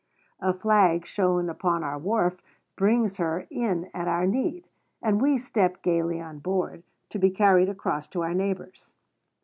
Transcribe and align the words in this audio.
A 0.39 0.51
flag 0.51 1.05
shown 1.05 1.47
upon 1.47 1.83
our 1.83 1.99
wharf 1.99 2.41
brings 2.75 3.17
her 3.17 3.45
in 3.51 3.91
at 3.93 4.07
our 4.07 4.25
need; 4.25 4.67
and 4.99 5.21
we 5.21 5.37
step 5.37 5.83
gayly 5.83 6.19
on 6.19 6.39
board, 6.39 6.81
to 7.11 7.19
be 7.19 7.29
carried 7.29 7.69
across 7.69 8.07
to 8.07 8.23
our 8.23 8.33
neighbors. 8.33 8.95